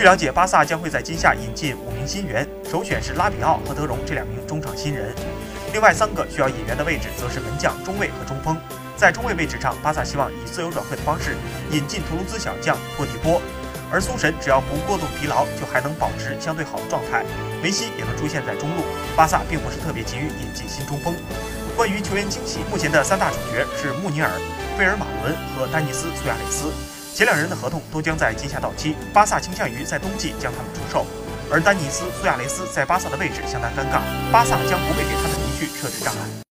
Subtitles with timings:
[0.00, 5.14] 据了解，巴萨将会在今夏引进五名新援，首选是拉比奥和德容这两名中场新人。
[5.74, 8.56] 另外三个需要引援的位置则是门将、中卫和中锋。
[8.96, 11.36] 在中卫位置上，巴萨希望以自由转会的方式
[11.70, 13.42] 引进图卢兹小将托蒂波，
[13.92, 17.22] 而苏神只要不过度疲劳，就还能保持相对好的状态。
[17.62, 18.82] 梅西也能出现在中路。
[19.14, 21.14] 巴萨并不是特别急于引进新中锋。
[21.76, 24.30] 关于球员惊喜，目前的三大主角是穆尼尔、
[24.78, 26.72] 贝尔马伦和丹尼斯·苏亚雷斯。
[27.14, 31.06] 前两人的合同都将在今夏到期，巴萨倾向于在冬季将他们出售。
[31.50, 34.00] 而丹尼斯·苏亚雷斯在巴萨的位置相当尴尬，
[34.32, 36.40] 巴萨将不会给他的离去设置障碍。